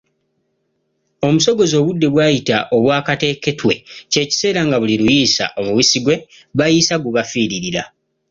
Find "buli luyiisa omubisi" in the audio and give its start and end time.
4.81-5.97